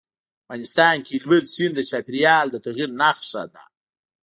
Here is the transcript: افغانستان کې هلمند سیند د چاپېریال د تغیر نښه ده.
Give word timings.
افغانستان 0.43 0.95
کې 1.05 1.13
هلمند 1.17 1.47
سیند 1.53 1.73
د 1.77 1.81
چاپېریال 1.89 2.45
د 2.51 2.55
تغیر 2.65 2.89
نښه 2.99 3.43
ده. 3.53 3.63